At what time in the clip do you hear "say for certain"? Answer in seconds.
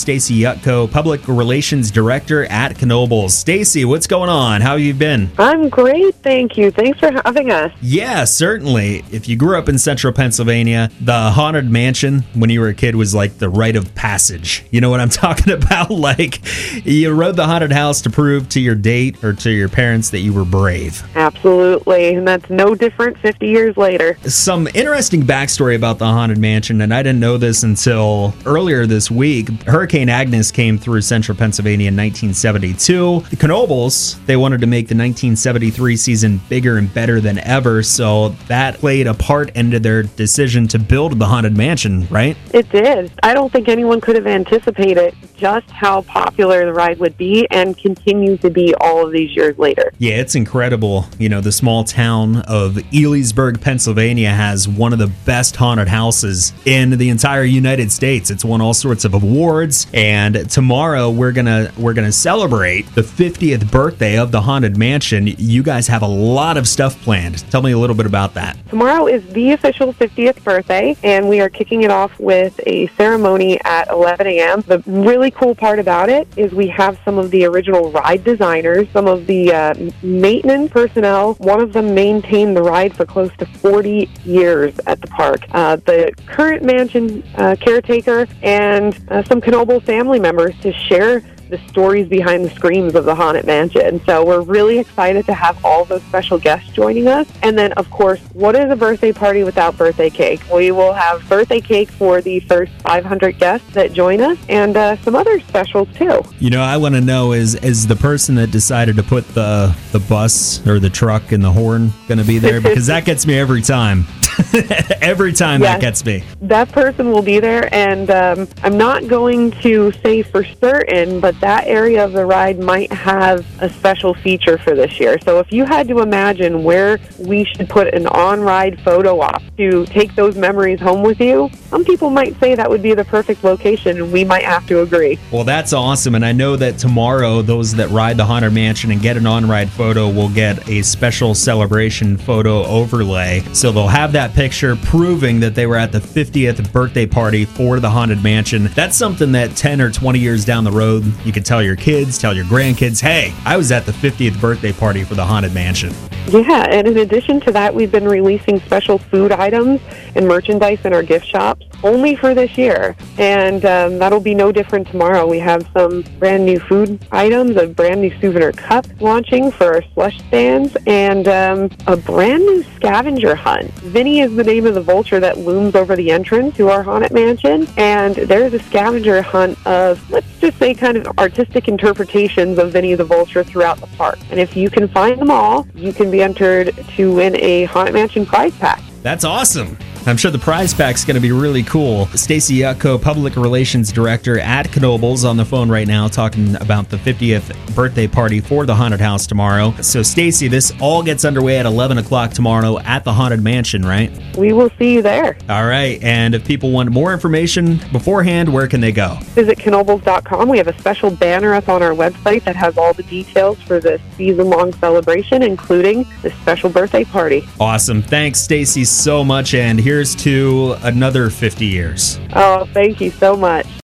120.02-121.20